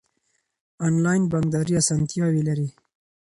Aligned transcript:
انلاین 0.85 1.23
بانکداري 1.31 1.73
اسانتیاوې 1.81 2.41
لري. 2.49 2.67